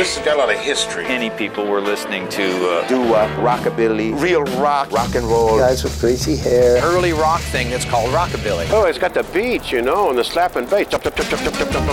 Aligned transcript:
This 0.00 0.16
has 0.16 0.24
got 0.24 0.36
a 0.36 0.38
lot 0.38 0.48
of 0.50 0.58
history. 0.58 1.02
Many 1.02 1.28
people 1.28 1.66
were 1.66 1.82
listening 1.82 2.26
to 2.30 2.70
uh, 2.70 2.88
doo-wop, 2.88 3.28
rockabilly, 3.32 4.18
real 4.18 4.44
rock, 4.58 4.90
rock 4.90 5.14
and 5.14 5.26
roll. 5.26 5.58
Guys 5.58 5.84
with 5.84 6.00
crazy 6.00 6.36
hair. 6.36 6.82
Early 6.82 7.12
rock 7.12 7.42
thing 7.42 7.68
that's 7.68 7.84
called 7.84 8.08
rockabilly. 8.08 8.66
Oh, 8.70 8.86
it's 8.86 8.96
got 8.96 9.12
the 9.12 9.24
beat, 9.24 9.70
you 9.70 9.82
know, 9.82 10.08
and 10.08 10.16
the 10.16 10.24
slapping 10.24 10.64
bass. 10.64 10.88
Jump, 10.88 11.02
jump, 11.02 11.16
jump, 11.16 11.28
jump, 11.28 11.42
jump, 11.42 11.54
jump, 11.58 11.70
jump. 11.70 11.86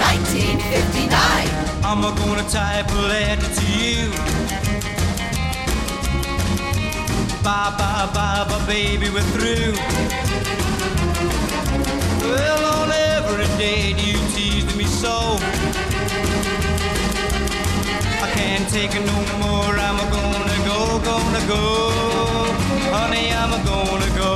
1959. 0.00 1.84
I'm 1.84 2.00
gonna 2.00 2.48
type 2.48 2.90
a 2.90 2.94
letter 3.06 3.54
to 3.54 3.66
you. 3.76 4.10
Bye, 7.44 7.74
bye, 7.76 8.08
bye, 8.14 8.46
bye, 8.48 8.64
baby, 8.66 9.10
we're 9.10 9.20
through. 9.20 9.74
Well, 12.22 12.64
on 12.80 12.90
every 12.92 13.46
day 13.58 13.90
you 13.90 13.98
teased 13.98 14.18
me 14.18 14.27
so. 14.98 15.38
I 18.24 18.28
can't 18.34 18.68
take 18.68 18.96
it 18.96 19.04
no 19.06 19.18
more. 19.38 19.74
I'm 19.88 19.98
gonna 20.10 20.58
go, 20.66 20.98
gonna 21.10 21.44
go. 21.46 21.62
Honey, 22.90 23.30
I'm 23.32 23.52
gonna 23.64 24.10
go. 24.18 24.32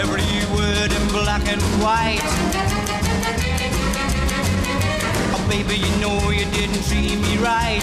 Every 0.00 0.32
word 0.56 0.90
in 0.90 1.04
black 1.08 1.46
and 1.46 1.62
white. 1.84 2.30
Oh, 5.34 5.46
baby, 5.48 5.76
you 5.86 5.94
know 6.02 6.30
you 6.30 6.46
didn't 6.50 6.82
treat 6.88 7.16
me 7.26 7.36
right. 7.38 7.82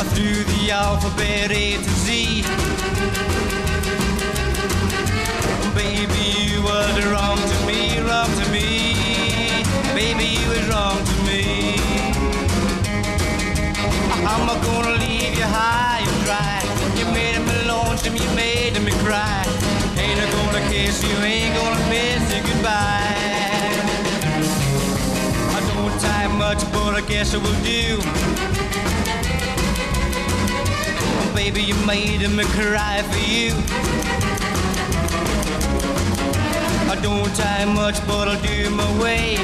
I 0.00 0.04
through 0.14 0.44
the 0.54 0.70
alphabet 0.70 1.50
A 1.50 1.76
to 1.76 1.90
Z. 2.04 2.44
Baby, 5.74 6.52
you 6.52 6.62
was 6.62 7.04
wrong 7.06 7.36
to 7.36 7.66
me, 7.66 7.98
wrong 7.98 8.30
to 8.30 8.48
me. 8.52 8.94
Baby, 9.92 10.26
you 10.38 10.48
was 10.48 10.64
wrong 10.68 10.98
to 11.04 11.16
me. 11.26 11.74
I'm 14.24 14.46
not 14.46 14.62
gonna 14.62 14.96
leave 14.98 15.36
you 15.36 15.44
high 15.44 15.98
and 15.98 16.24
dry. 16.24 16.62
You 16.96 17.06
made 17.12 17.40
me 17.44 17.68
lonesome, 17.68 18.14
you 18.14 18.30
made 18.36 18.80
me 18.82 18.92
cry. 19.02 19.42
Ain't 19.98 20.20
I 20.20 20.30
gonna 20.30 20.62
kiss 20.70 21.02
you, 21.02 21.16
ain't 21.18 21.54
gonna 21.56 21.88
miss 21.88 22.22
you 22.32 22.42
goodbye. 22.42 23.74
I 25.56 25.60
don't 25.74 26.00
time 26.00 26.38
much, 26.38 26.62
but 26.72 26.94
I 26.94 27.00
guess 27.08 27.34
I 27.34 27.38
will 27.38 27.60
do. 27.64 27.98
Baby, 31.34 31.62
you 31.62 31.74
made 31.84 32.20
me 32.30 32.44
cry 32.44 33.02
for 33.02 33.18
you. 33.18 33.93
Don't 37.04 37.36
time 37.36 37.74
much, 37.74 37.98
but 38.06 38.28
I'll 38.28 38.40
do 38.40 38.70
my 38.70 38.88
way. 38.98 39.36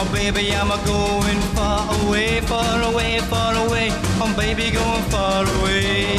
Oh, 0.00 0.08
baby, 0.10 0.54
I'm 0.56 0.70
a 0.70 0.80
going 0.86 1.40
far 1.54 1.84
away, 2.00 2.40
far 2.40 2.82
away, 2.90 3.18
far 3.32 3.54
away. 3.66 3.88
Oh, 4.22 4.34
baby, 4.38 4.70
going 4.70 5.04
far 5.12 5.42
away. 5.42 6.16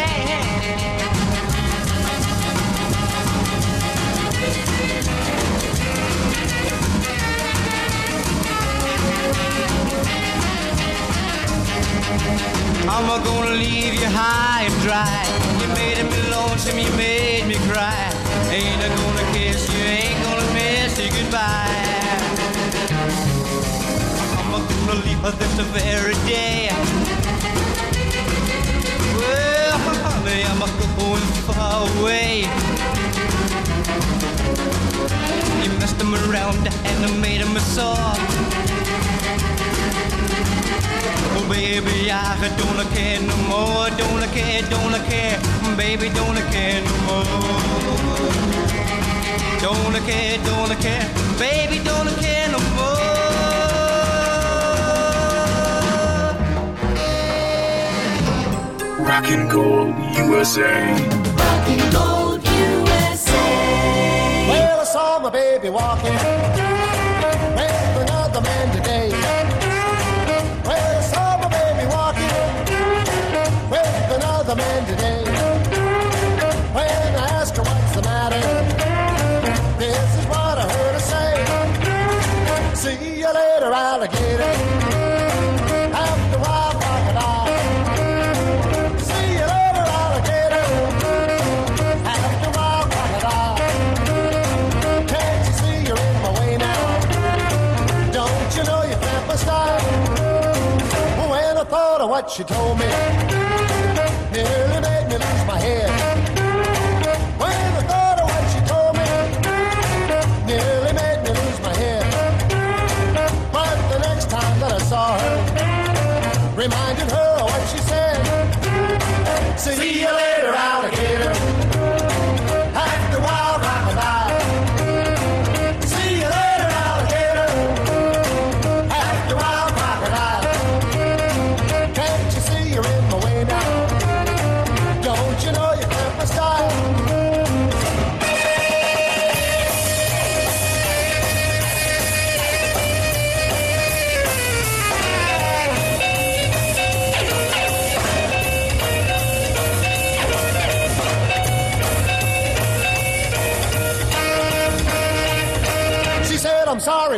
Hey, 0.00 0.20
hey. 0.32 1.19
I'm 12.10 13.06
a 13.08 13.24
gonna 13.24 13.54
leave 13.54 13.94
you 13.94 14.08
high 14.10 14.64
and 14.64 14.74
dry. 14.82 15.22
You 15.60 15.68
made 15.78 16.02
me 16.10 16.18
lonesome, 16.30 16.78
you 16.78 16.90
made 16.96 17.46
me 17.46 17.54
cry. 17.70 18.10
Ain't 18.50 18.82
I 18.82 18.88
gonna 18.88 19.32
kiss 19.32 19.70
you, 19.72 19.78
ain't 19.78 20.18
gonna 20.24 20.52
miss 20.52 20.98
you 20.98 21.08
goodbye. 21.08 21.70
I'm 24.38 24.54
a 24.54 24.58
gonna 24.58 25.06
leave 25.06 25.18
her 25.18 25.30
this 25.30 25.54
very 25.70 26.14
day. 26.26 26.70
Well, 29.14 29.78
honey, 30.02 30.42
I'm 30.50 30.62
a 30.62 30.68
going 30.98 31.26
far 31.46 31.86
away. 32.00 32.42
You 35.62 35.70
messed 35.78 35.98
them 35.98 36.14
around 36.14 36.66
and 36.66 37.04
I 37.06 37.10
made 37.20 37.40
them 37.40 37.56
soft. 37.60 38.50
Oh 40.82 41.46
baby, 41.48 42.10
I 42.10 42.36
don't 42.56 42.88
care 42.92 43.20
no 43.20 43.36
more, 43.48 43.88
don't 43.90 44.24
care, 44.32 44.62
don't 44.68 44.94
care, 45.06 45.38
baby, 45.76 46.08
don't 46.10 46.36
care 46.50 46.82
no 46.82 46.94
more. 47.06 48.00
Don't 49.60 50.06
care, 50.06 50.38
don't 50.44 50.80
care, 50.80 51.06
baby, 51.38 51.78
don't 51.84 52.08
care 52.20 52.48
no 52.48 52.58
more. 52.76 53.20
Rockin' 59.06 59.48
Gold 59.48 59.94
USA. 60.16 60.94
Rockin' 61.36 61.90
Gold 61.92 62.42
USA. 62.44 63.46
Well, 64.48 64.80
I 64.80 64.84
saw 64.84 65.18
my 65.18 65.30
baby 65.30 65.68
walking 65.68 66.69
today. 74.86 75.22
When 76.76 77.14
I 77.24 77.26
asked 77.40 77.56
her 77.56 77.62
what's 77.62 77.92
the 77.96 78.02
matter, 78.02 78.44
this 79.78 80.08
is 80.18 80.26
what 80.26 80.56
I 80.58 80.66
heard 80.74 80.94
her 80.94 81.04
say. 81.12 81.30
See 82.74 83.20
you 83.20 83.30
later, 83.40 83.72
alligator. 83.72 84.54
After 86.06 86.38
a 86.38 86.40
while. 86.40 87.48
See 89.08 89.30
you 89.38 89.46
later, 89.54 89.86
alligator. 90.00 90.66
After 92.14 92.50
a 92.50 92.52
while. 92.58 92.86
Can't 95.12 95.40
you 95.46 95.52
see 95.60 95.78
you're 95.88 96.04
in 96.10 96.16
my 96.24 96.30
way 96.38 96.52
now? 96.56 96.82
Don't 98.18 98.50
you 98.56 98.62
know 98.68 98.82
you 98.90 98.96
my 99.28 99.36
style? 99.36 99.80
When 101.30 101.56
I 101.56 101.64
thought 101.64 102.00
of 102.00 102.08
what 102.10 102.30
she 102.30 102.42
told 102.44 102.78
me, 102.78 102.90
me 104.32 104.42
lose 105.20 105.46
my 105.46 105.58
head. 105.60 106.09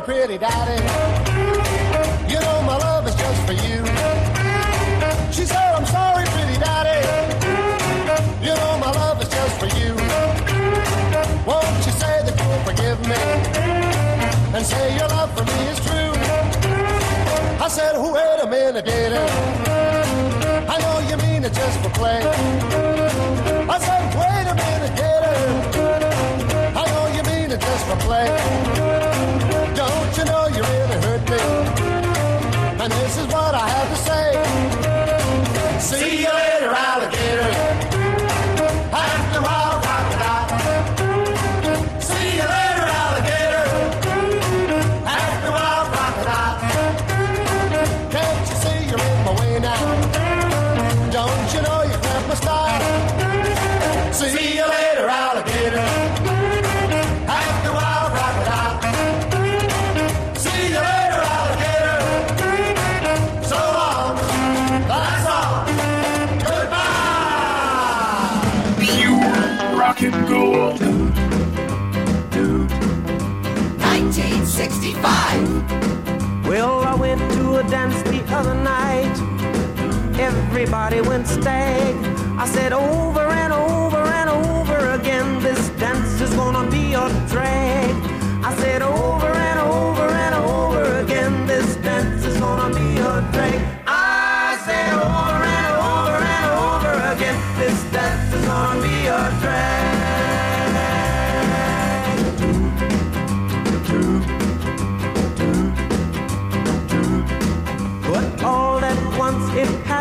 Pretty 0.05 0.37
daddy. 0.37 0.83
You 2.29 2.41
know 2.41 2.63
my 2.63 2.77
love 2.77 3.07
is 3.07 3.15
just 3.15 3.41
for 3.47 3.53
you. 3.53 3.85
She 5.31 5.45
said, 5.47 5.75
I'm 5.77 5.87
sorry, 5.87 6.25
pretty 6.35 6.59
daddy. 6.59 7.07
You 8.43 8.55
know 8.55 8.79
my 8.79 8.91
love 8.91 9.23
is 9.23 9.29
just 9.29 9.55
for 9.61 9.71
you. 9.79 9.95
Won't 11.47 11.87
you 11.87 11.93
say 12.03 12.15
that 12.27 12.35
you'll 12.41 12.63
forgive 12.67 12.99
me? 13.07 13.23
And 14.57 14.67
say 14.67 14.97
your 14.99 15.09
love 15.09 15.31
for 15.37 15.45
me 15.45 15.59
is 15.71 15.79
true. 15.87 16.13
I 17.63 17.69
said, 17.69 17.95
wait 17.97 18.39
a 18.43 18.47
minute, 18.47 18.85
gator. 18.85 19.27
I 20.69 20.79
know 20.83 20.99
you 21.09 21.17
mean 21.19 21.45
it 21.45 21.53
just 21.55 21.79
for 21.81 21.91
play. 21.91 22.23
I 23.71 23.79
said, 23.79 24.03
wait 24.19 24.47
a 24.51 24.55
minute, 24.67 24.95
gator. 24.99 25.39
I 26.81 26.85
know 26.91 27.07
you 27.17 27.23
mean 27.31 27.53
it 27.53 27.61
just 27.61 27.87
for 27.87 27.97
play. 28.07 29.52
Don't 30.15 30.27
you 30.27 30.33
know 30.33 30.47
you 30.49 30.63
really 30.63 30.99
hurt 31.07 31.25
me? 31.31 31.39
And 32.83 32.93
this 32.93 33.17
is 33.17 33.27
what 33.29 33.55
I 33.55 33.67
have 33.67 33.89
to 33.89 33.97
say. 33.97 34.35
See 35.81 36.21
you 36.21 36.29
later, 36.29 36.69
alligator. 36.69 37.52
five. 75.03 76.47
Well, 76.47 76.81
I 76.85 76.95
went 76.95 77.21
to 77.37 77.57
a 77.57 77.63
dance 77.65 78.01
the 78.03 78.23
other 78.39 78.55
night. 78.55 79.15
Everybody 80.19 81.01
went 81.01 81.27
stag. 81.27 81.95
I 82.39 82.47
said 82.47 82.73
over 82.73 83.27
and 83.43 83.53
over 83.53 84.03
and 84.21 84.31
over 84.31 84.79
again, 84.99 85.41
this 85.43 85.69
dance 85.81 86.21
is 86.21 86.33
gonna 86.35 86.71
be 86.71 86.95
a 86.95 87.07
drag. 87.29 87.91
I 88.45 88.55
said 88.57 88.83
over. 88.83 89.12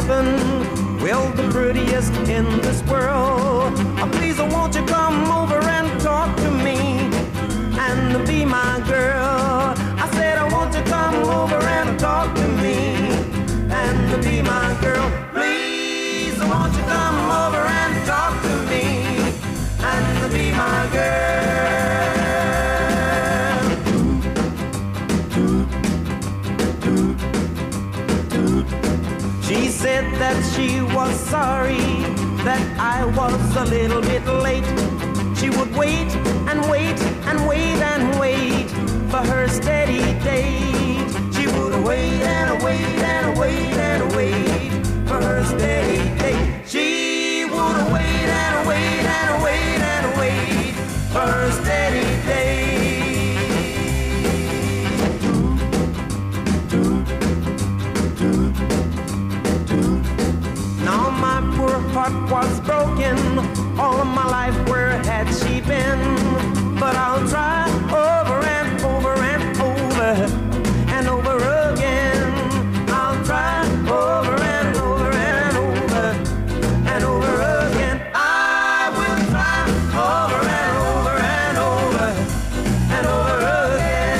It 0.01 0.07
happened. 0.07 1.01
Well, 1.01 1.29
the 1.31 1.49
prettiest 1.49 2.13
in 2.29 2.45
this 2.61 2.83
world. 2.83 3.40
She 29.51 29.67
said 29.67 30.05
that 30.13 30.37
she 30.55 30.79
was 30.79 31.13
sorry 31.19 31.83
that 32.47 32.63
I 32.79 33.03
was 33.03 33.57
a 33.57 33.65
little 33.65 33.99
bit 33.99 34.25
late. 34.25 34.63
She 35.37 35.49
would 35.49 35.75
wait 35.75 36.07
and 36.47 36.61
wait 36.71 36.97
and 37.27 37.45
wait 37.45 37.81
and 37.91 38.17
wait 38.17 38.69
for 39.11 39.17
her 39.17 39.49
steady 39.49 40.17
date. 40.23 41.11
She 41.35 41.47
would 41.47 41.83
wait 41.83 42.23
and 42.23 42.63
wait 42.63 42.79
and 42.79 43.37
wait 43.37 43.75
and 43.75 44.15
wait 44.15 44.87
for 45.05 45.19
her 45.21 45.43
steady 45.43 45.99
date. 46.17 46.65
She 46.65 47.43
would 47.43 47.91
wait 47.91 48.29
and 48.43 48.65
wait 48.65 49.05
and 49.19 49.43
wait 49.43 49.81
and 49.95 50.17
wait 50.17 50.75
for 51.11 51.27
her 51.27 51.51
steady 51.51 52.07
date. 52.25 52.70
Heart 62.11 62.31
was 62.31 62.59
broken. 62.61 63.17
All 63.79 63.99
of 63.99 64.07
my 64.07 64.25
life, 64.25 64.69
where 64.69 65.03
had 65.03 65.27
she 65.33 65.61
been? 65.61 65.99
But 66.79 66.95
I'll 66.95 67.27
try 67.27 67.67
over 67.89 68.45
and 68.45 68.81
over 68.83 69.13
and 69.13 69.43
over 69.61 70.27
and 70.89 71.07
over 71.07 71.37
again. 71.71 72.33
I'll 72.89 73.23
try 73.23 73.63
over 73.87 74.35
and 74.35 74.77
over 74.77 75.11
and 75.11 75.57
over 75.57 76.15
and 76.87 77.03
over 77.03 77.41
again. 77.67 78.01
I 78.13 78.89
will 78.97 79.19
try 79.31 79.65
over 80.09 80.41
and 80.61 80.77
over 80.77 81.17
and 81.17 81.57
over 81.57 82.07
and 82.95 83.05
over 83.07 83.39
again. 83.75 84.11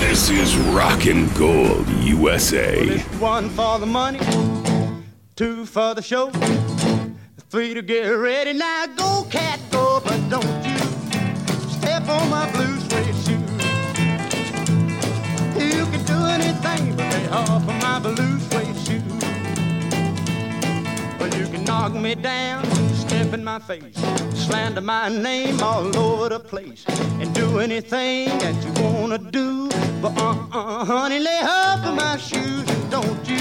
This 0.00 0.30
is 0.30 0.56
Rockin' 0.56 1.28
Gold 1.34 1.77
USA. 2.28 2.98
One 3.20 3.48
for 3.48 3.78
the 3.78 3.86
money, 3.86 4.20
two 5.34 5.64
for 5.64 5.94
the 5.94 6.02
show, 6.02 6.30
three 7.48 7.72
to 7.72 7.80
get 7.80 8.04
ready. 8.10 8.52
Now 8.52 8.84
go, 8.84 9.26
cat, 9.30 9.58
go, 9.70 10.02
but 10.04 10.20
don't 10.28 10.44
you 10.62 10.76
step 11.70 12.06
on 12.06 12.28
my 12.28 12.44
blue 12.52 12.78
suede 12.80 13.16
shoe. 13.24 13.44
You 15.58 15.86
can 15.86 16.04
do 16.04 16.18
anything 16.36 16.94
but 16.96 17.10
lay 17.14 17.28
off 17.28 17.66
of 17.66 17.76
my 17.86 17.98
blue 17.98 18.38
suede 18.50 18.76
shoe. 18.84 19.02
Well, 21.18 21.34
you 21.34 21.46
can 21.46 21.64
knock 21.64 21.94
me 21.94 22.14
down, 22.14 22.62
step 22.94 23.32
in 23.32 23.42
my 23.42 23.58
face, 23.58 23.96
slander 24.34 24.82
my 24.82 25.08
name 25.08 25.62
all 25.62 25.96
over 25.96 26.28
the 26.28 26.40
place, 26.40 26.84
and 27.20 27.34
do 27.34 27.58
anything 27.58 28.28
that 28.40 28.62
you 28.62 28.84
wanna 28.84 29.16
do. 29.16 29.67
But 30.00 30.16
uh-uh, 30.16 30.84
honey, 30.84 31.18
lay 31.18 31.40
off 31.42 31.84
of 31.84 31.96
my 31.96 32.16
shoes 32.18 32.68
and 32.68 32.90
don't 32.90 33.28
you 33.28 33.38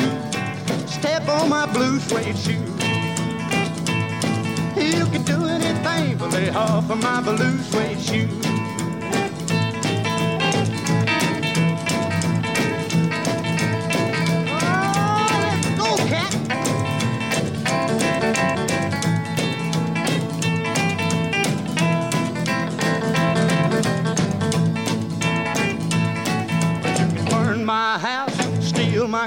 step 0.88 1.28
on 1.30 1.50
my 1.50 1.72
blue 1.72 2.00
suede 2.00 2.36
shoe. 2.36 2.54
You 4.76 5.06
can 5.06 5.24
do 5.24 5.46
anything 5.46 6.18
but 6.18 6.34
lay 6.34 6.50
off 6.50 6.90
of 6.90 7.00
my 7.04 7.22
blue 7.22 7.60
suede 7.60 8.02
shoe. 8.02 8.57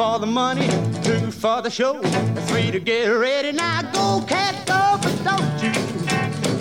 For 0.00 0.18
the 0.18 0.26
money, 0.26 0.66
two 1.02 1.30
for 1.30 1.60
the 1.60 1.68
show, 1.68 2.00
three 2.48 2.70
to 2.70 2.80
get 2.80 3.08
ready. 3.08 3.52
Now 3.52 3.82
go, 3.92 4.24
cat, 4.26 4.54
go, 4.66 4.96
but 5.02 5.14
don't 5.22 5.62
you 5.62 5.74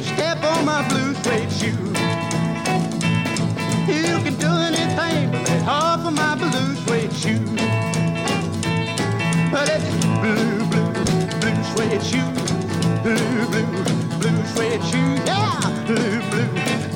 step 0.04 0.44
on 0.44 0.66
my 0.66 0.86
blue 0.90 1.14
suede 1.24 1.50
shoe. 1.50 1.72
You 3.88 4.16
can 4.26 4.36
do 4.46 4.52
anything 4.70 5.32
but 5.32 5.48
lay 5.48 5.62
off 5.66 6.06
of 6.06 6.14
my 6.16 6.36
blue 6.36 6.76
suede 6.84 7.14
shoe. 7.14 7.46
Well, 9.54 9.70
it's 9.76 9.88
blue, 10.20 10.66
blue, 10.72 10.92
blue 11.40 11.64
suede 11.72 12.04
shoe. 12.04 12.32
Blue, 13.04 13.46
blue, 13.52 14.20
blue 14.20 14.46
suede 14.48 14.84
shoe. 14.84 15.16
Yeah, 15.24 15.86
blue, 15.88 16.20
blue, 16.30 16.50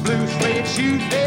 blue 0.03 0.27
suede 0.27 0.67
shoe, 0.67 0.97
baby. 1.09 1.22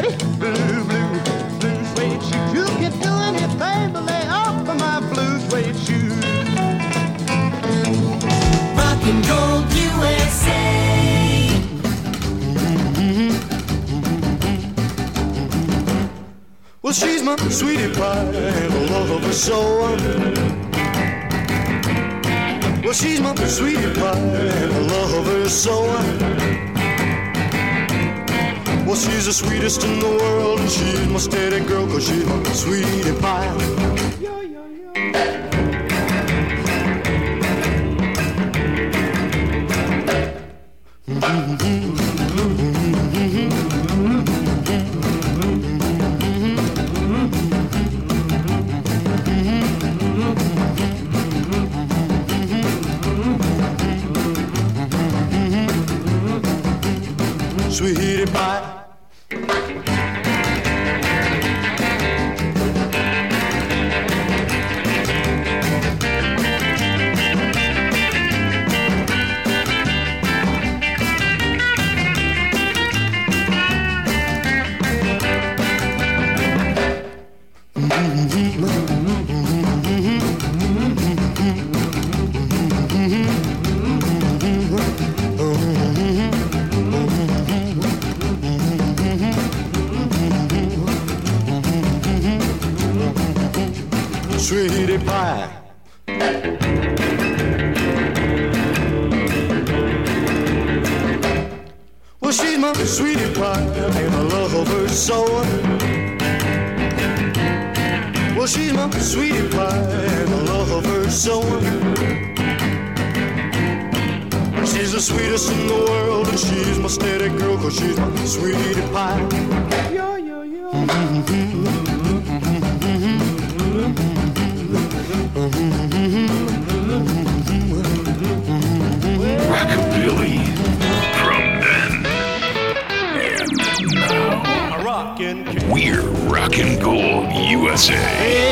Well, 16.86 16.94
she's 16.94 17.20
my 17.20 17.36
sweetie 17.50 17.92
pie 17.94 18.16
and 18.16 18.72
I 18.72 18.78
love 18.92 19.10
of 19.10 19.22
her 19.24 19.32
soul. 19.32 19.96
Well, 22.84 22.92
she's 22.92 23.20
my 23.20 23.34
sweetie 23.34 23.92
pie 23.92 24.16
and 24.16 24.72
I 24.72 24.78
love 24.78 25.14
of 25.14 25.26
her 25.26 25.48
soul. 25.48 25.86
Well, 28.86 28.94
she's 28.94 29.26
the 29.26 29.32
sweetest 29.32 29.82
in 29.82 29.98
the 29.98 30.06
world 30.06 30.60
and 30.60 30.70
she's 30.70 31.08
my 31.08 31.18
steady 31.18 31.58
girl 31.64 31.88
cause 31.88 32.06
she's 32.06 32.24
my 32.24 32.40
sweetie 32.52 33.20
pie. 33.20 34.25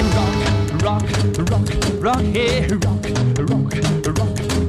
Rock, 0.04 0.22
rock, 0.82 1.02
rock, 1.50 1.68
rock, 2.00 2.20
hey, 2.20 2.66
rock, 2.68 3.03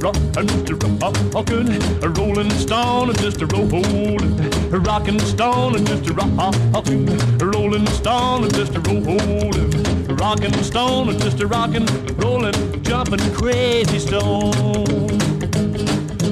rock, 0.06 0.16
rock, 0.16 0.38
and 0.38 0.50
Mr. 0.50 1.34
Rockin', 1.34 2.04
a 2.04 2.10
rolling 2.10 2.50
stone, 2.52 3.10
and 3.10 3.18
Mr. 3.18 3.52
Rollin', 3.52 4.74
a 4.74 4.80
rockin' 4.80 5.20
stone, 5.20 5.76
and 5.76 5.88
Mr. 5.88 6.16
Rockin', 6.16 7.10
a 7.42 7.46
rolling 7.46 7.88
stone, 7.88 8.44
and 8.44 8.54
Mr. 8.54 8.86
Rollin', 8.86 10.10
a 10.10 10.14
rockin' 10.14 10.54
stone, 10.64 11.10
and 11.10 11.20
Mr. 11.20 11.50
Rockin', 11.50 11.86
rollin', 12.18 12.84
jumpin' 12.84 13.20
crazy 13.34 13.98
stone. 14.00 14.54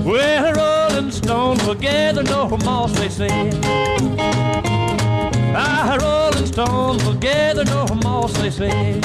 Well, 0.05 0.53
rolling 0.53 1.11
stone 1.11 1.57
together, 1.57 2.23
no 2.23 2.55
moss, 2.57 2.91
they 2.93 3.09
say. 3.09 3.49
Ah, 5.55 5.97
rolling 5.99 6.45
stone 6.45 6.99
together, 6.99 7.65
no 7.65 7.85
moss, 8.03 8.33
they 8.33 8.51
say. 8.51 8.99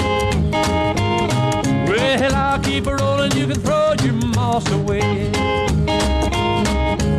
Well, 1.89 2.35
I'll 2.35 2.61
keep 2.61 2.87
a 2.87 2.97
rolling, 2.97 3.33
you 3.33 3.47
can 3.47 3.61
throw 3.61 3.88
your 4.67 4.81
away. 4.81 5.31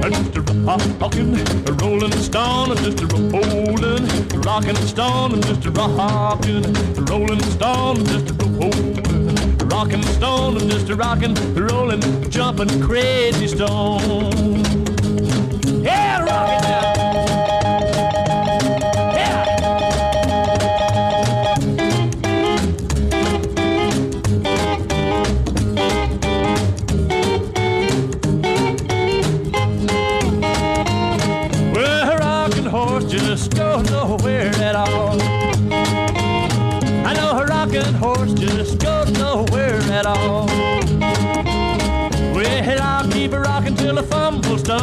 Just 0.09 0.35
a 0.35 0.41
rockin', 0.41 1.35
a 1.67 1.71
rolling 1.73 2.11
stone, 2.13 2.75
just 2.77 3.01
a 3.01 3.07
rollin', 3.07 4.07
rockin' 4.41 4.75
stone, 4.75 5.41
just 5.41 5.65
a 5.65 5.71
rockin', 5.71 6.73
rolling 7.05 7.41
stone, 7.43 8.05
just 8.05 8.29
a 8.31 8.33
rollin', 8.33 9.57
rockin' 9.69 10.03
stone, 10.03 10.59
just 10.69 10.89
a 10.89 10.95
rockin', 10.95 11.35
rollin', 11.55 12.29
jumpin' 12.29 12.81
crazy 12.81 13.47
stone. 13.47 14.88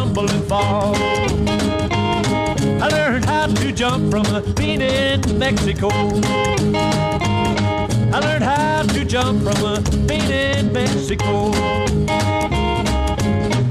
Stumble, 0.07 0.31
and 0.31 0.45
fall. 0.45 0.95
I 2.83 2.89
learned 2.89 3.25
how 3.25 3.47
to 3.47 3.73
jump 3.73 4.11
from 4.11 4.27
a 4.35 4.41
bean 4.55 4.83
in 4.83 5.39
Mexico. 5.39 5.89
I 8.13 8.21
learned 8.21 8.45
how 8.45 8.83
to 8.83 9.05
jump 9.05 9.43
from 9.43 9.65
a 9.65 9.81
bean 10.07 10.31
in 10.31 10.73
Mexico. 10.73 11.53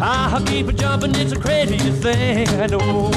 I'll 0.02 0.44
keep 0.46 0.68
it 0.68 0.78
jumping, 0.78 1.16
it's 1.16 1.32
a 1.32 1.40
crazy 1.40 1.78
thing 1.78 2.48
I 2.50 2.68
know. 2.68 3.12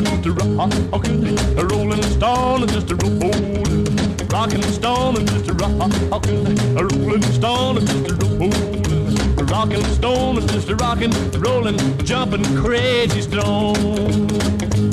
Just 0.00 0.26
a 0.26 0.32
rockin', 0.32 1.58
a 1.58 1.64
rolling 1.66 2.02
stone, 2.02 2.62
and 2.62 2.72
just 2.72 2.90
a 2.90 2.96
rollin', 2.96 4.26
rockin' 4.28 4.62
stone, 4.62 5.16
and 5.16 5.28
just 5.28 5.48
a 5.48 5.54
rockin', 5.54 6.76
a 6.76 6.84
rolling 6.84 7.22
stone, 7.22 7.76
and 7.78 7.86
just 7.86 8.10
a 8.10 8.14
rollin', 8.14 8.79
rockin' 9.50 9.84
stone, 9.86 10.46
just 10.48 10.68
a 10.68 10.76
rockin', 10.76 11.12
rollin', 11.40 11.76
jumpin', 12.04 12.44
crazy 12.62 13.20
stone. 13.20 14.89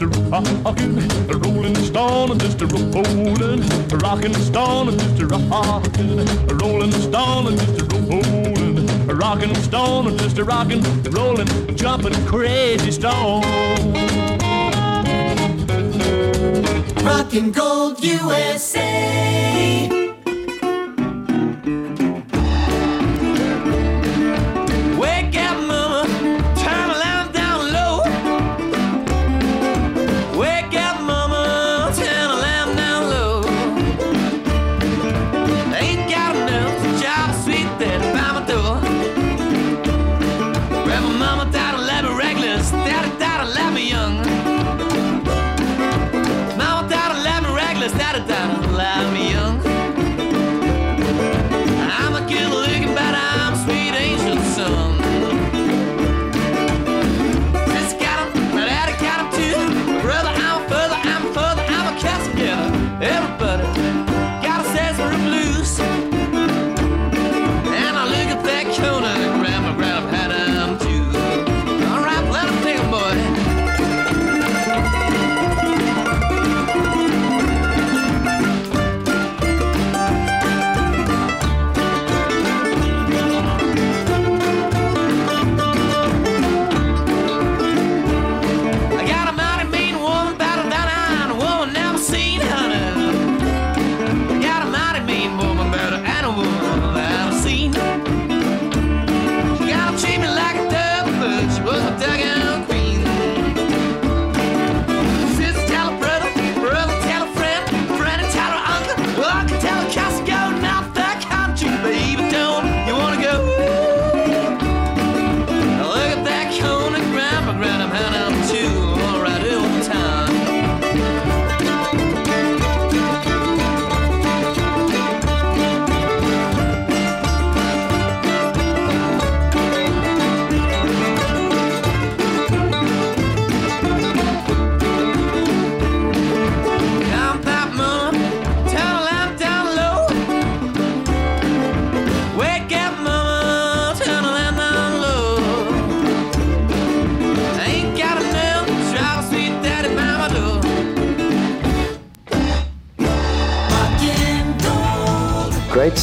Just 0.00 0.16
a 0.16 0.20
rockin', 0.30 0.96
rolling 1.40 1.74
stone, 1.76 2.38
just 2.38 2.62
a 2.62 2.66
rollin', 2.66 3.62
a 3.92 3.96
rockin' 3.98 4.34
stone, 4.34 4.98
just 4.98 5.20
a 5.20 5.26
rockin', 5.26 6.20
a 6.50 6.54
rolling 6.54 6.92
stone, 6.92 7.56
just 7.56 7.80
a 7.80 7.84
rollin', 7.84 9.10
a 9.10 9.14
rockin' 9.14 9.54
stone, 9.56 10.16
just 10.18 10.38
a 10.38 10.44
rockin', 10.44 10.82
rollin', 11.10 11.76
jumpin' 11.76 12.14
crazy 12.26 12.90
stone. 12.90 13.42
Rockin' 17.04 17.52
Gold 17.52 18.02
USA. 18.02 19.89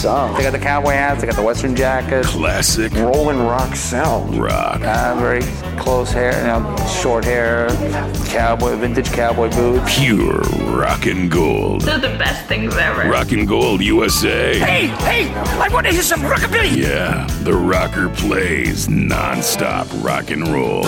Song. 0.08 0.34
They 0.36 0.44
got 0.44 0.54
the 0.54 0.60
cowboy 0.60 0.92
hats, 0.92 1.20
they 1.20 1.28
got 1.28 1.36
the 1.36 1.44
western 1.44 1.76
jackets. 1.76 2.30
Classic 2.30 2.94
Rolling 2.94 3.40
rock 3.40 3.76
sound. 3.76 4.40
rock. 4.40 4.80
Uh, 4.82 5.16
very 5.20 5.42
close 5.78 6.12
hair, 6.12 6.32
you 6.40 6.48
know, 6.48 6.76
short 7.02 7.26
hair, 7.26 7.68
cowboy, 8.28 8.78
vintage 8.78 9.12
cowboy 9.12 9.50
boots. 9.50 9.98
Pure 10.00 10.40
rock 10.82 11.06
and 11.08 11.30
gold. 11.30 11.82
They're 11.82 12.00
the 12.00 12.18
best 12.18 12.46
things 12.48 12.74
ever. 12.78 13.10
Rock 13.10 13.34
and 13.34 13.46
gold 13.46 13.82
USA. 13.82 14.58
Hey, 14.58 14.88
hey, 14.88 15.30
I 15.34 15.68
want 15.74 15.86
to 15.88 15.92
hear 15.92 16.04
some 16.04 16.22
rockabilly. 16.22 16.78
Yeah, 16.78 17.28
the 17.44 17.54
rocker 17.54 18.08
plays 18.08 18.88
non-stop 18.88 19.88
rock 20.02 20.32
and 20.32 20.48
roll. 20.48 20.84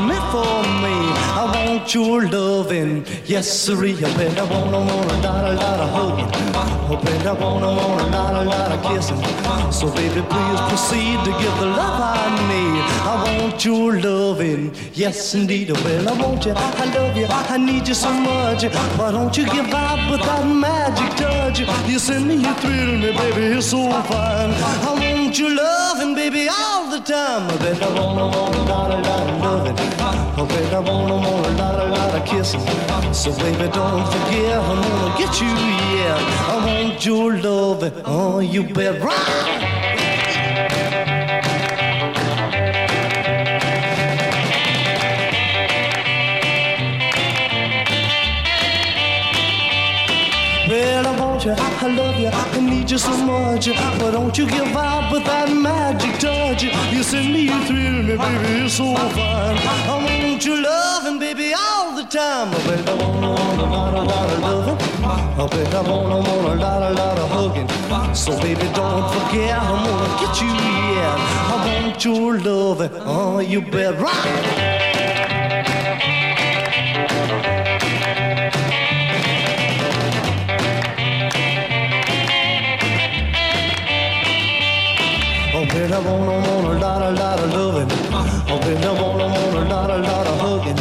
Meant 0.00 0.24
for 0.32 0.62
me? 0.82 0.96
I 1.40 1.44
want 1.54 1.94
your 1.94 2.26
loving, 2.28 3.04
yes, 3.26 3.48
sirree. 3.48 3.96
Oh, 3.98 4.14
well, 4.16 4.38
I 4.38 4.44
wanna, 4.50 4.78
want 4.78 5.10
a 5.12 5.16
lot, 5.26 5.44
a 5.44 5.54
lot 5.54 5.80
of 5.80 5.90
hugging. 5.90 6.30
Oh, 6.54 7.00
well, 7.04 7.28
I 7.28 7.32
wanna, 7.40 7.66
want 7.66 8.00
a 8.02 8.06
lot, 8.06 8.34
a 8.34 8.48
lot 8.48 8.72
of 8.72 8.80
kissing. 8.82 9.20
So, 9.72 9.90
baby, 9.94 10.22
please 10.22 10.60
proceed 10.68 11.18
to 11.24 11.30
give 11.42 11.56
the 11.60 11.66
love 11.66 12.00
I 12.00 12.28
need. 12.50 12.82
I 13.04 13.40
want 13.40 13.64
your 13.64 14.00
loving, 14.00 14.74
yes, 14.94 15.34
indeed. 15.34 15.70
Well, 15.70 16.08
I 16.08 16.12
want 16.20 16.44
you, 16.44 16.52
I 16.54 16.84
love 16.94 17.16
you, 17.16 17.26
I 17.28 17.56
need 17.58 17.86
you 17.88 17.94
so 17.94 18.12
much. 18.12 18.64
Why 18.98 19.10
don't 19.10 19.36
you 19.36 19.44
give 19.46 19.72
out 19.72 20.10
with 20.10 20.20
that 20.20 20.44
magic 20.46 21.16
touch? 21.16 21.60
You 21.88 21.98
send 21.98 22.28
me, 22.28 22.36
you 22.36 22.54
thrill 22.54 22.98
me, 22.98 23.12
baby, 23.12 23.54
you're 23.54 23.62
so 23.62 23.90
fine. 24.02 24.50
I 24.52 24.92
want 24.92 25.17
your 25.36 25.52
loving, 25.52 26.14
baby, 26.14 26.48
all 26.48 26.88
the 26.90 27.00
time. 27.00 27.50
I 27.50 27.56
bet 27.58 27.82
I 27.82 27.88
wanna, 27.92 28.36
want 28.36 28.54
a 28.54 28.62
lot, 28.62 28.90
a 28.92 28.98
lot 28.98 29.40
loving. 29.40 29.76
I 29.76 30.46
bet 30.46 30.72
I 30.72 30.78
wanna, 30.78 31.14
want 31.16 31.46
a 31.46 31.50
lot, 31.50 31.74
a 31.74 31.90
lot 31.90 32.14
of 32.14 32.24
kissing. 32.24 32.60
So, 33.12 33.36
baby, 33.36 33.68
don't 33.72 34.06
forget, 34.06 34.58
I'm 34.58 34.80
gonna 34.80 35.18
get 35.18 35.40
you, 35.40 35.48
yeah. 35.48 36.16
I 36.48 36.64
want 36.64 37.04
your 37.04 37.36
loving, 37.36 37.92
oh, 38.04 38.38
you 38.38 38.62
bet 38.62 39.02
right. 39.02 39.97
You, 51.48 51.54
I 51.56 51.86
love 51.88 52.20
you, 52.20 52.28
I 52.28 52.60
need 52.60 52.90
you 52.90 52.98
so 52.98 53.16
much. 53.24 53.68
Why 53.68 54.10
don't 54.10 54.36
you 54.36 54.46
give 54.46 54.76
out 54.76 55.12
with 55.12 55.24
that 55.24 55.48
magic 55.52 56.18
touch? 56.20 56.62
You 56.62 57.02
send 57.02 57.32
me, 57.32 57.40
you 57.50 57.58
thrill 57.64 58.02
me, 58.02 58.16
baby, 58.16 58.58
you're 58.60 58.68
so 58.68 58.94
fine. 58.94 59.56
I 59.92 59.96
want 60.04 60.44
your 60.44 60.60
loving, 60.60 61.18
baby, 61.18 61.54
all 61.54 61.94
the 61.96 62.04
time. 62.04 62.48
I 62.54 62.58
bet 62.66 62.88
I 62.88 62.94
wanna, 62.94 63.30
want 63.30 63.60
a 63.60 63.64
lot, 63.64 63.94
a 63.94 64.02
lot 64.02 64.30
of 64.30 64.40
loving. 64.40 64.78
I 65.04 65.46
bet 65.46 65.74
I 65.74 65.80
wanna, 65.90 66.16
want 66.16 66.46
a 66.46 66.54
lot, 66.54 66.82
a 66.82 66.94
lot 67.00 67.18
of 67.18 67.30
hugging. 67.30 68.14
So, 68.14 68.32
baby, 68.40 68.66
don't 68.74 69.06
forget, 69.14 69.58
I'm 69.58 69.84
gonna 69.86 70.20
get 70.20 70.40
you, 70.42 70.48
yeah. 70.48 71.52
I 71.52 71.82
want 71.84 72.04
your 72.04 72.38
loving, 72.38 72.90
oh, 73.04 73.38
you 73.40 73.60
bet 73.62 73.98
right. 74.00 74.87
Baby, 85.78 85.92
I 85.92 85.98
wanna, 86.00 86.26
want 86.26 86.66
a 86.66 86.78
lot, 86.80 87.02
a 87.02 87.10
lot 87.12 87.38
of 87.38 87.54
loving. 87.54 87.88
Oh, 88.10 88.58
baby, 88.62 88.84
I 88.84 89.00
wanna, 89.00 89.26
want 89.28 89.54
a 89.54 89.64
lot, 89.72 89.90
a 89.90 89.98
lot 89.98 90.26
of 90.26 90.40
hugging. 90.40 90.74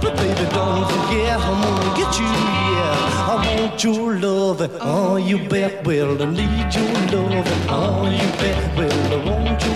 But 0.00 0.16
baby, 0.18 0.44
don't 0.54 0.86
forget, 0.88 1.40
I'm 1.40 1.62
gonna 1.64 1.96
get 1.98 2.16
you, 2.20 2.26
yeah. 2.26 3.26
I 3.26 3.58
want 3.58 3.82
your 3.82 4.14
loving. 4.14 4.70
Oh, 4.80 5.16
you 5.16 5.38
bet, 5.48 5.84
well, 5.84 6.22
I 6.22 6.26
need 6.26 6.72
your 6.72 6.92
loving. 7.10 7.60
Oh, 7.68 8.06
you 8.08 8.28
bet, 8.38 8.76
well, 8.76 9.14
I 9.14 9.28
want 9.28 9.64
your 9.64 9.75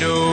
wind 0.00 0.25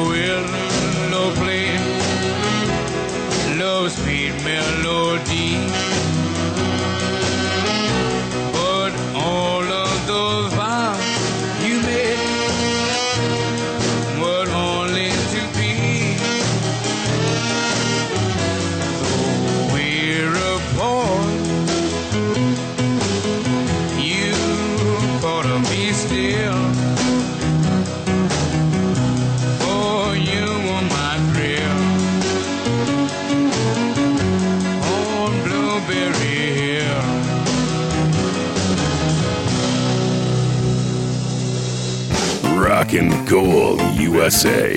Gold 43.28 43.80
USA. 43.96 44.76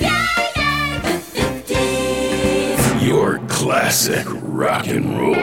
Your 3.00 3.38
classic 3.48 4.24
rock 4.42 4.86
and 4.86 5.18
roll. 5.18 5.34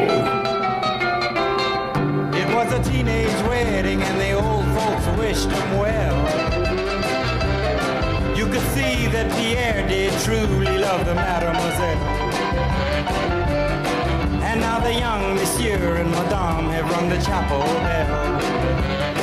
It 2.34 2.48
was 2.56 2.72
a 2.72 2.82
teenage 2.90 3.42
wedding 3.48 4.02
and 4.02 4.20
the 4.20 4.32
old 4.34 4.66
folks 4.78 5.06
wished 5.20 5.50
him 5.50 5.80
well. 5.80 6.18
You 8.38 8.46
could 8.46 8.68
see 8.74 9.08
that 9.08 9.32
Pierre 9.38 9.88
did 9.88 10.14
truly 10.22 10.78
love 10.78 11.06
the 11.06 11.16
mademoiselle. 11.16 11.98
And 14.44 14.62
now 14.62 14.80
the 14.80 14.94
young 14.94 15.36
monsieur 15.36 15.96
and 15.96 16.10
madame 16.12 16.70
have 16.70 16.90
rung 16.90 17.10
the 17.10 17.18
chapel 17.18 17.60
bell. 17.60 19.23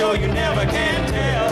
You 0.00 0.28
never 0.28 0.64
can 0.64 1.12
tell. 1.12 1.49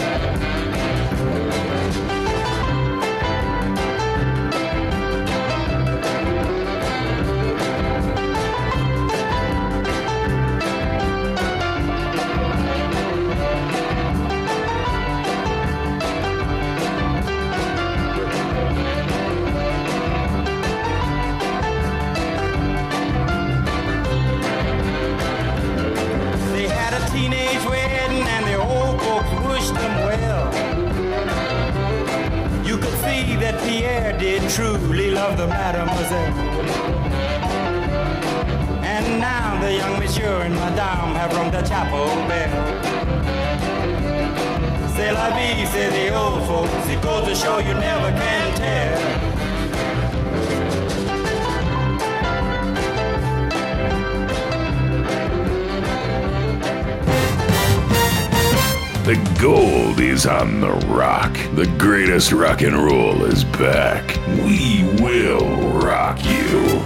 The 59.08 59.38
gold 59.40 60.00
is 60.00 60.26
on 60.26 60.60
the 60.60 60.72
rock. 60.86 61.32
The 61.54 61.64
greatest 61.78 62.30
rock 62.30 62.60
and 62.60 62.76
roll 62.76 63.24
is 63.24 63.42
back. 63.42 64.14
We 64.44 64.84
will 65.00 65.48
rock 65.80 66.22
you. 66.26 66.84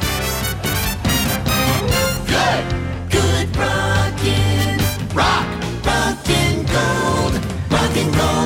Good, 2.30 2.64
good 3.10 3.56
rockin', 3.56 4.78
rock, 5.12 5.48
rockin' 5.84 6.64
gold, 6.66 7.44
rock 7.72 7.96
and. 7.96 8.41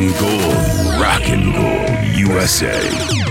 Rockin' 0.00 0.18
Gold, 0.18 0.98
Rockin' 0.98 1.52
Gold 1.52 2.16
USA. 2.16 3.29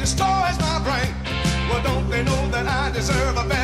destroys 0.00 0.58
my 0.58 0.80
brain. 0.82 1.12
Well, 1.68 1.82
don't 1.82 2.08
they 2.08 2.24
know 2.24 2.48
that 2.48 2.66
I 2.66 2.90
deserve 2.90 3.36
a 3.36 3.46
better? 3.46 3.59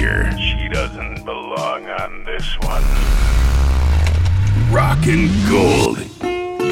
Oscar. 0.00 0.36
She 0.38 0.68
doesn't 0.68 1.24
belong 1.24 1.86
on 1.86 2.24
this 2.24 2.58
one. 2.60 2.82
Rockin' 4.72 5.28
Gold 5.48 5.98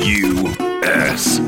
USA. 0.05 1.39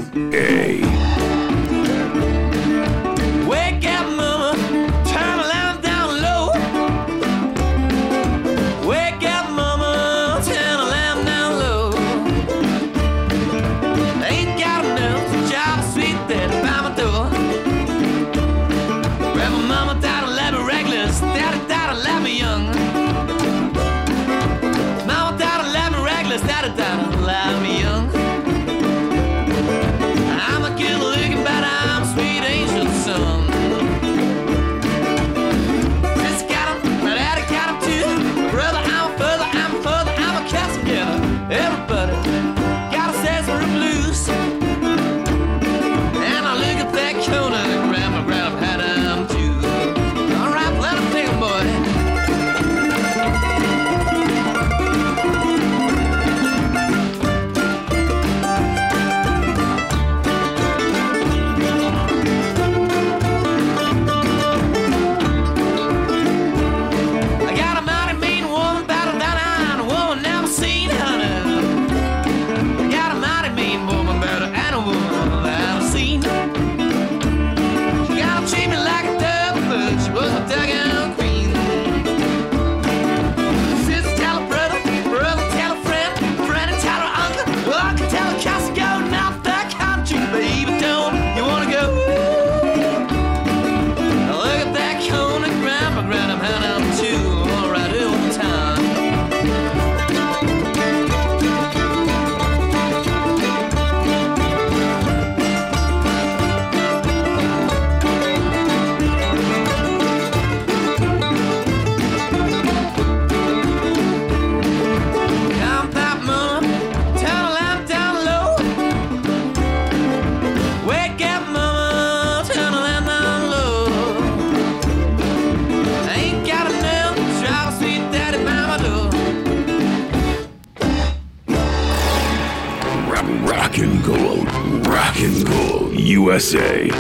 USA. 136.41 136.91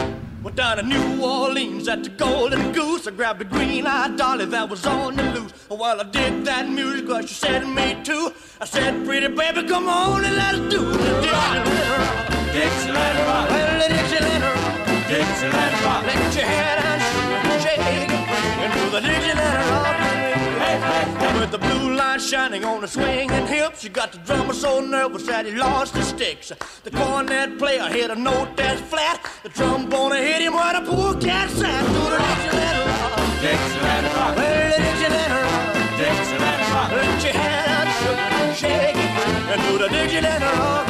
Went 0.42 0.56
down 0.56 0.76
to 0.76 0.82
New 0.82 1.24
Orleans 1.24 1.88
at 1.88 2.04
the 2.04 2.10
Golden 2.10 2.72
Goose. 2.72 3.06
I 3.06 3.10
grabbed 3.10 3.40
a 3.40 3.46
green-eyed 3.46 4.18
dolly 4.18 4.44
that 4.44 4.68
was 4.68 4.84
on 4.84 5.16
the 5.16 5.22
loose. 5.32 5.52
While 5.68 5.98
I 5.98 6.04
did 6.04 6.44
that 6.44 6.68
music, 6.68 7.08
well, 7.08 7.22
she 7.22 7.32
said 7.32 7.60
to 7.60 7.66
me 7.66 7.96
too. 8.04 8.34
I 8.60 8.66
said, 8.66 9.02
pretty 9.06 9.28
baby, 9.28 9.66
come 9.66 9.88
on 9.88 10.26
and 10.26 10.36
let's 10.36 10.58
do 10.68 10.84
the 10.92 11.12
Dixieland 12.52 13.18
rock. 13.28 13.48
Well, 13.48 13.78
the 13.80 13.88
Dixieland 13.94 14.44
rock. 14.44 15.08
Dixieland 15.08 15.84
rock. 15.84 16.02
Let 16.04 16.34
your 16.36 16.44
head 16.44 16.78
and 16.84 17.62
shake 17.62 17.78
it 17.78 18.10
and 18.60 18.72
do 18.74 18.90
the 18.90 19.00
Dixieland 19.00 19.70
rock. 19.70 19.96
Hey, 20.60 20.76
hey, 20.84 21.40
With 21.40 21.50
the 21.50 21.58
blue 21.58 21.94
light 21.96 22.20
shining 22.20 22.66
on 22.66 22.82
the 22.82 22.88
swinging 22.88 23.46
hips, 23.46 23.79
you 23.90 23.94
got 23.94 24.12
the 24.12 24.18
drummer 24.18 24.52
so 24.52 24.80
nervous 24.80 25.26
that 25.26 25.44
he 25.46 25.52
lost 25.52 25.96
his 25.96 26.06
sticks. 26.06 26.52
The 26.84 26.90
cornet 26.92 27.58
player 27.58 27.88
hit 27.88 28.10
a 28.10 28.14
note 28.14 28.56
that's 28.56 28.80
flat. 28.82 29.18
The 29.42 29.48
trombone 29.48 30.12
hit 30.12 30.42
him 30.42 30.54
where 30.54 30.78
the 30.78 30.88
poor 30.88 31.20
cat 31.20 31.50
sat. 31.50 31.84
Do 31.86 32.02
the 32.14 32.18
Dixieland 33.42 34.06
rock. 34.14 34.36
Dixieland 34.36 35.32
rock. 35.32 35.66
Dixieland 35.98 36.62
rock. 36.72 36.90
Let 36.92 37.24
your 37.24 37.32
head 37.32 37.68
out, 37.68 38.50
it, 38.50 38.56
shake 38.56 38.96
and 38.96 39.60
do 39.62 39.78
the 39.78 39.88
Dixieland 39.88 40.44
rock. 40.44 40.89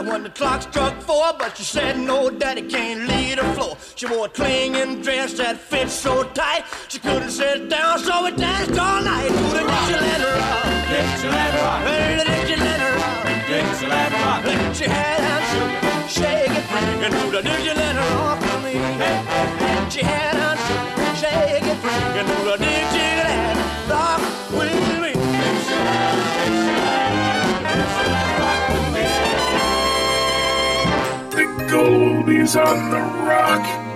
Out 0.00 0.06
when 0.12 0.22
the 0.22 0.30
clock 0.30 0.62
struck 0.62 1.00
four, 1.02 1.32
but 1.38 1.56
she 1.56 1.62
said 1.62 1.98
no, 1.98 2.30
daddy 2.30 2.62
can't 2.62 3.08
leave 3.08 3.36
the 3.36 3.44
floor. 3.54 3.76
She 3.94 4.06
wore 4.06 4.26
a 4.26 4.28
clinging 4.28 5.02
dress 5.02 5.34
that 5.34 5.56
fit 5.58 5.88
so 5.88 6.24
tight, 6.24 6.64
she 6.88 6.98
couldn't 6.98 7.30
sit 7.30 7.68
down, 7.68 7.98
so 7.98 8.24
we 8.24 8.30
danced 8.32 8.78
all 8.78 9.02
night 9.02 9.28
to 9.28 9.44
the 9.56 9.62
Dixieland 9.70 10.24
rock. 10.24 10.64
Dixieland 10.90 11.54
rock. 11.62 11.84
Well, 11.84 12.18
the 12.18 12.24
Dixieland 12.24 12.82
rock. 12.82 13.24
Dixieland 13.48 14.14
rock. 14.14 14.44
Let 14.44 14.80
your 14.80 14.90
head 14.90 15.20
and 15.32 16.10
shake, 16.10 16.24
shake 16.24 16.50
it, 16.50 16.66
and 17.04 17.14
do 17.14 17.30
the 17.30 17.42
Dixieland 17.42 17.98
rock 17.98 18.40
for 18.42 18.58
me. 18.64 18.74
Let 18.74 19.96
your 19.96 20.04
head 20.04 20.36
and 20.36 21.18
shake 21.18 21.66
it, 21.72 21.84
and 22.18 22.28
do 22.28 22.44
the 22.50 22.56
Dixieland 22.58 22.99
Is 31.70 32.56
on 32.56 32.90
the 32.90 32.98
rock. 32.98 33.89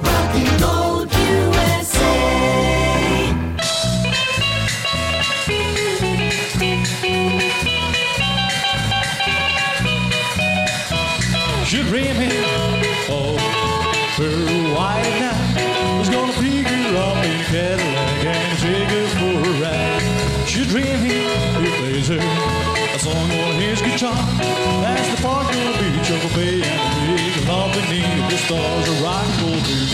Stars 28.44 28.88
and 28.88 29.00
roll 29.00 29.32
blue. 29.40 29.88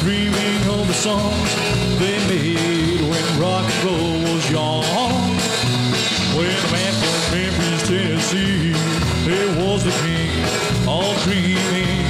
Dreaming 0.00 0.62
of 0.70 0.86
the 0.86 0.94
songs 0.94 1.50
they 1.98 2.18
made 2.30 3.00
when 3.02 3.24
rock 3.40 3.66
and 3.66 3.84
roll 3.84 4.18
was 4.30 4.44
young. 4.50 4.84
When 6.36 6.54
the 6.62 6.70
man 6.70 6.92
from 7.02 7.18
Memphis, 7.34 7.82
Tennessee, 7.88 8.74
he 9.26 9.40
was 9.58 9.82
the 9.82 9.94
king 10.02 10.30
of 10.86 11.10
dreaming, 11.24 12.06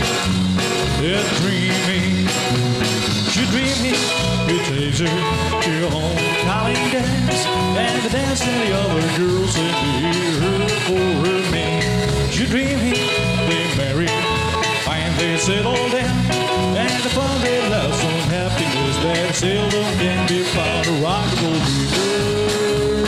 yeah, 1.00 1.24
dreaming. 1.40 2.28
She 3.32 3.42
dreaming, 3.52 4.00
he 4.48 4.58
takes 4.68 4.98
her 5.00 5.06
to 5.64 5.70
her 5.80 5.90
home 5.90 6.18
calling 6.44 6.84
dance, 6.92 7.46
and 7.46 8.02
the 8.04 8.10
dance 8.10 8.40
that 8.40 8.56
the 8.66 8.72
other 8.76 9.02
girls 9.16 9.54
to 9.54 9.64
hear 9.96 10.40
her 10.44 10.68
for 10.86 11.04
her 11.24 11.40
man. 11.50 12.30
She 12.30 12.46
dreaming, 12.46 13.21
they 15.32 15.38
settle 15.38 15.88
down, 15.88 16.76
and 16.76 17.02
the 17.02 17.08
fun 17.08 17.40
they 17.40 17.58
love, 17.70 17.94
some 17.94 18.20
happiness 18.28 18.96
that 19.02 19.34
seldom 19.34 19.88
can 19.96 20.28
be 20.28 20.42
found. 20.52 20.86
A 20.86 20.92
rock 21.00 21.24
and 21.24 21.40
roll 21.40 21.60
people 21.72 23.06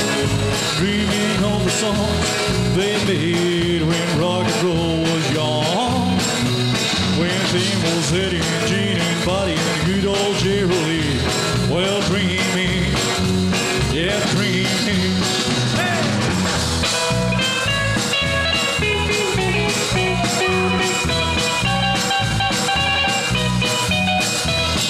dreaming 0.81 1.45
of 1.53 1.61
the 1.65 1.71
songs 1.71 2.27
they 2.77 2.97
made 3.05 3.83
when 3.83 4.09
rock 4.19 4.47
and 4.49 4.63
roll 4.65 5.01
was 5.05 5.25
young. 5.37 6.17
When 7.21 7.41
Tim 7.53 7.77
was 7.93 8.13
Eddie 8.13 8.41
and 8.41 8.67
Gene 8.69 8.97
and 8.97 9.27
Buddy 9.27 9.53
and 9.53 9.81
good 9.85 10.07
old 10.07 10.37
Jerry 10.37 10.81
Lee. 10.89 11.21
Well, 11.69 12.01
dreaming, 12.09 12.89
yeah, 13.93 14.17
dreaming. 14.33 14.65
Rock 21.05 21.24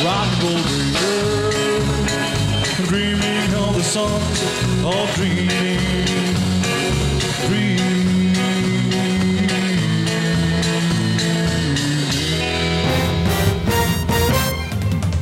and 0.01 0.29
roll 0.43 0.63
dreamer, 0.65 1.51
dreaming 2.89 3.55
of 3.55 3.75
the 3.77 3.83
songs 3.83 4.43
of 4.85 5.15
dreaming. 5.15 5.81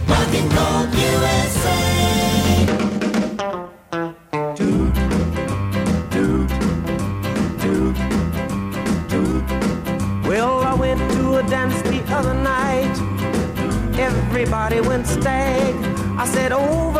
Rock 0.09 0.35
and 0.35 0.53
Roll 0.55 1.32
I 15.25 16.27
said 16.27 16.53
over 16.53 16.92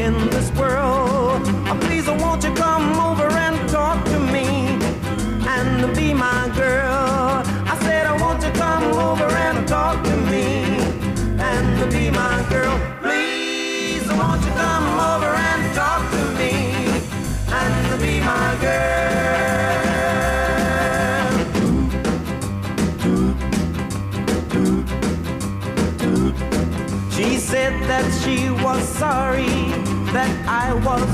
in 0.00 0.14
this 0.30 0.50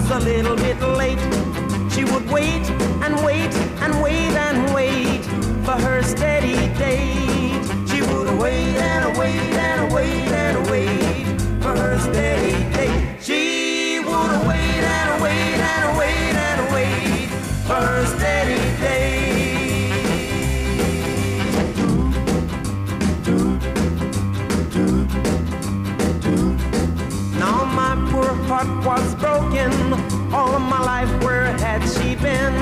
was 0.08 0.22
a 0.22 0.28
little 0.28 0.56
bit 0.56 0.80
late. 0.80 1.18
She 1.92 2.04
would 2.04 2.30
wait 2.30 2.64
and 3.02 3.24
wait 3.24 3.52
and 3.82 4.02
wait 4.02 4.32
and 4.46 4.74
wait 4.74 5.24
for 5.64 5.72
her 5.72 6.02
steady 6.02 6.54
date. 6.78 7.64
She 7.88 8.02
would 8.02 8.38
wait 8.38 8.76
and 8.76 9.18
wait 9.18 9.54
and 9.68 9.92
wait 9.92 10.28
and 10.28 10.70
wait 10.70 11.40
for 11.62 11.76
her 11.76 11.98
steady 11.98 12.52
date. 12.74 12.95
All 29.58 30.54
of 30.54 30.60
my 30.60 30.82
life, 30.82 31.24
where 31.24 31.46
had 31.56 31.80
she 31.88 32.14
been? 32.16 32.55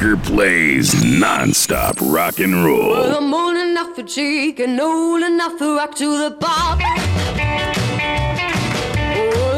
Rocker 0.00 0.16
plays 0.16 1.04
non-stop 1.04 1.96
rock 2.00 2.40
and 2.40 2.64
roll. 2.64 2.92
Well, 2.92 3.18
I'm 3.18 3.34
old 3.34 3.56
enough 3.58 3.94
for 3.94 4.02
cheek 4.02 4.58
and 4.58 4.80
old 4.80 5.22
enough 5.22 5.58
to 5.58 5.76
rock 5.76 5.94
to 5.96 6.16
the 6.16 6.30
pop. 6.36 6.80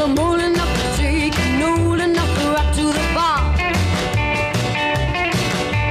I'm 0.03 0.19
old 0.19 0.41
enough 0.41 0.69
for 0.77 0.97
and 1.39 1.63
old 1.63 2.01
enough 2.01 2.39
to 2.41 2.49
rock 2.49 2.75
to 2.75 2.83
the 2.83 3.09
pop. 3.15 3.55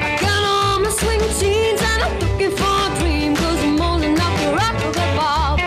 I 0.04 0.18
got 0.20 0.44
on 0.44 0.84
my 0.84 0.90
swing 0.90 1.22
jeans 1.40 1.82
and 1.82 2.04
I'm 2.04 2.20
looking 2.20 2.52
for 2.58 2.88
a 2.88 2.90
I'm 3.64 3.82
old 3.82 4.04
enough 4.04 4.38
to 4.42 4.48
rock 4.52 4.76
to 4.82 4.92
the. 5.16 5.60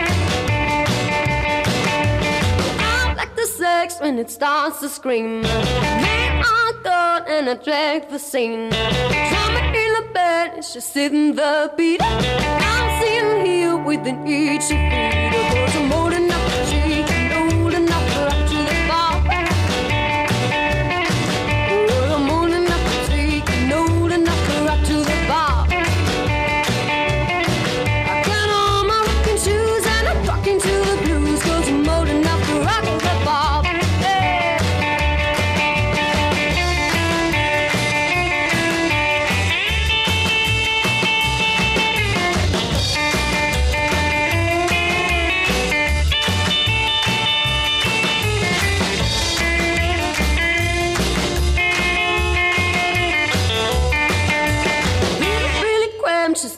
I 2.77 3.15
like 3.17 3.35
the 3.35 3.47
sex 3.47 3.99
when 3.99 4.19
it 4.19 4.29
starts 4.29 4.79
to 4.81 4.89
scream. 4.89 5.43
And 7.27 7.49
I 7.49 7.55
drag 7.55 8.09
the 8.09 8.19
scene. 8.19 8.69
Drama 8.69 9.59
in 9.73 9.93
the 9.93 10.09
bed, 10.13 10.53
it's 10.57 10.73
just 10.73 10.93
sitting 10.93 11.35
the 11.35 11.73
beat. 11.75 11.99
I'm 12.01 13.01
sitting 13.01 13.45
here 13.45 13.75
with 13.75 14.05
an 14.05 14.27
itchy 14.27 14.75
feet. 14.75 15.24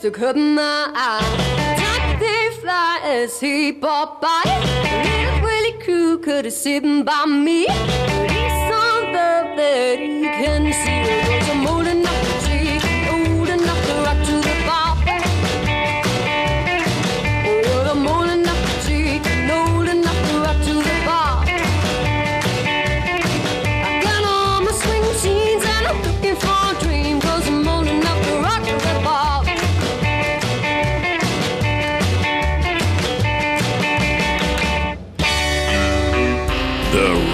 To 0.08 0.20
cut 0.20 0.38
my 0.38 0.90
eye. 0.96 1.76
Time 1.78 2.20
they 2.20 2.50
fly 2.62 3.02
as 3.04 3.42
he 3.42 3.74
popped 3.74 4.22
by. 4.22 4.42
Little 4.46 5.42
Willie 5.44 5.84
Crew 5.84 6.18
could 6.20 6.46
have 6.46 6.54
sitting 6.54 7.04
by 7.04 7.26
me. 7.26 7.62
He's 7.62 8.58
some 8.70 9.04
love 9.18 9.58
that 9.58 10.00
he 10.00 10.22
can 10.22 10.64
see. 10.82 11.02
Cause 11.40 11.50
I'm 11.50 11.68
old 11.68 11.88
The 36.98 37.27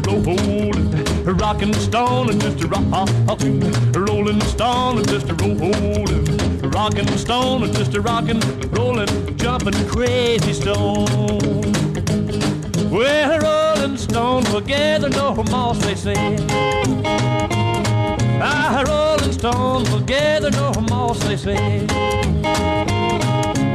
Mr. 0.00 0.26
Rollin', 0.26 1.28
a 1.28 1.32
rockin' 1.34 1.74
stone, 1.74 2.30
and. 2.30 2.42
Rockin', 2.70 3.62
a 3.94 4.00
rolling 4.00 4.40
stone, 4.42 4.98
and. 4.98 5.40
Rollin', 5.40 6.64
a 6.64 6.68
rockin' 6.68 7.06
stone, 7.18 7.64
and 7.64 7.74
Mr. 7.74 8.04
Rockin', 8.04 8.40
rollin', 8.70 9.36
jumpin' 9.36 9.74
crazy 9.88 10.52
stone. 10.52 11.06
Well, 12.90 13.32
a 13.32 13.38
rolling 13.40 13.96
stone 13.96 14.44
together, 14.44 15.08
no 15.10 15.34
moss, 15.50 15.78
they 15.78 15.94
say. 15.94 16.36
Ah, 18.42 18.82
rolling 18.86 19.32
stone 19.32 19.84
together, 19.84 20.50
no 20.50 20.72
moss, 20.88 21.18
they 21.20 21.36
say. 21.36 21.86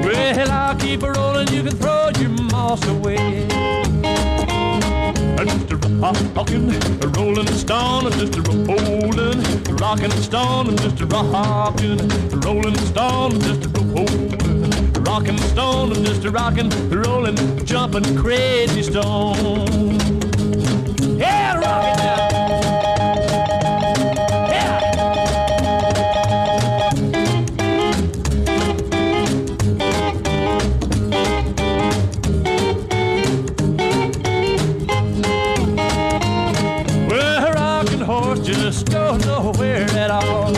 Well, 0.03 0.51
I'll 0.51 0.75
keep 0.75 1.03
a 1.03 1.11
rolling, 1.11 1.47
you 1.49 1.63
can 1.63 1.75
throw 1.77 2.09
your 2.19 2.29
moss 2.29 2.85
away. 2.87 3.54
Mr. 6.01 6.35
Rockin', 6.35 6.69
a 7.03 7.07
rolling 7.07 7.47
stone, 7.47 8.05
and 8.07 8.15
Mr. 8.15 8.41
Rollin', 8.67 9.77
rockin' 9.77 10.11
stone, 10.11 10.67
and 10.67 10.79
Mr. 10.79 11.09
Rockin', 11.11 11.99
a 12.33 12.37
rolling 12.45 12.77
stone, 12.77 13.31
and 13.33 13.41
Mr. 13.43 13.69
Rollin', 13.95 15.03
rockin' 15.03 15.37
stone, 15.37 15.93
I'm 15.93 16.03
just 16.03 16.25
a 16.25 16.31
rockin', 16.31 16.69
rollin', 16.89 17.65
jumpin' 17.65 18.17
crazy 18.17 18.83
stone. 18.83 20.04
Just 38.45 38.91
goes 38.91 39.25
nowhere 39.25 39.89
at 39.97 40.11
all. 40.11 40.55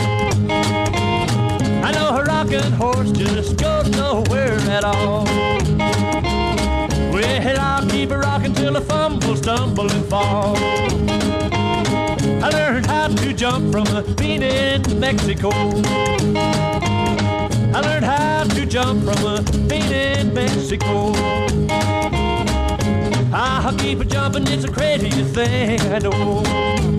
I 1.82 1.90
know 1.92 2.18
a 2.18 2.24
rocking 2.24 2.70
horse 2.72 3.10
just 3.12 3.56
goes 3.56 3.88
nowhere 3.88 4.58
at 4.68 4.84
all. 4.84 5.24
Well, 7.10 7.60
I'll 7.60 7.88
keep 7.88 8.10
a 8.10 8.18
rocking 8.18 8.52
till 8.52 8.76
I 8.76 8.80
fumble, 8.80 9.36
stumble, 9.36 9.90
and 9.90 10.04
fall. 10.04 10.54
I 12.44 12.50
learned 12.52 12.84
how 12.84 13.08
to 13.08 13.32
jump 13.32 13.72
from 13.72 13.86
a 13.96 14.02
bean 14.02 14.42
in 14.42 15.00
Mexico. 15.00 15.50
I 17.72 17.80
learned 17.80 18.04
how 18.04 18.44
to 18.44 18.66
jump 18.66 19.04
from 19.04 19.24
a 19.24 19.42
bean 19.66 19.90
in 19.90 20.34
Mexico. 20.34 21.14
I'll 23.32 23.74
keep 23.78 24.00
a 24.00 24.04
jumping, 24.04 24.46
it's 24.48 24.64
the 24.64 24.72
craziest 24.72 25.34
thing 25.34 25.80
I 25.80 25.98
know. 26.00 26.97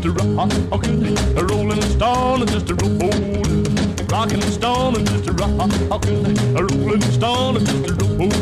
Just 0.00 0.18
a 0.18 0.24
rockin', 0.34 1.18
a 1.36 1.44
rolling 1.44 1.82
stone, 1.82 2.46
just 2.46 2.70
a 2.70 2.74
rollin'. 2.74 3.64
Rockin' 4.08 4.40
stone, 4.40 4.96
and 4.96 5.06
just 5.06 5.28
a 5.28 5.32
rockin', 5.32 6.56
a 6.56 6.64
rolling 6.64 7.02
stone, 7.02 7.56
and 7.58 7.66
just 7.66 7.90
a 7.90 7.94
rollin'. 8.04 8.32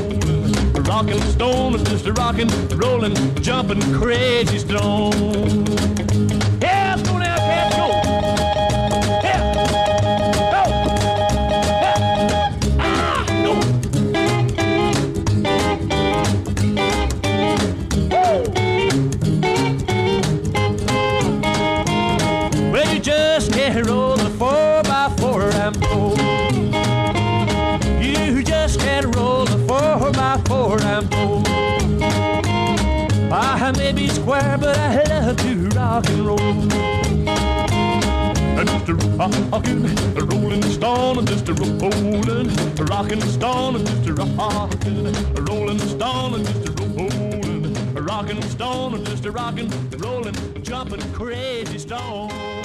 Oh, 0.77 0.81
rockin' 0.83 1.21
stone, 1.23 1.75
and 1.75 1.85
just 1.89 2.07
a 2.07 2.13
rockin', 2.13 2.49
rollin', 2.79 3.17
jumpin' 3.43 3.81
crazy 3.99 4.59
stone. 4.59 6.08
Just 39.19 39.37
a 39.37 39.43
rockin', 39.47 39.85
a 40.17 40.25
rolling 40.27 40.63
stone, 40.63 41.27
just 41.27 41.49
a 41.49 41.55
rollin', 41.55 42.79
a 42.79 42.85
rockin' 42.85 43.21
stone, 43.23 43.85
just 43.85 44.07
a 44.07 44.15
rockin', 44.15 45.07
a 45.37 45.43
rolling 45.43 45.79
stone, 45.81 46.45
just 46.45 46.69
a 46.69 46.73
rollin', 46.95 47.97
a 47.97 48.03
rockin' 48.03 48.41
stone, 48.43 49.05
just 49.07 49.27
a 49.27 49.33
rockin', 49.33 49.71
rollin', 49.99 50.63
jumpin' 50.63 51.01
crazy 51.13 51.79
stone. 51.79 52.58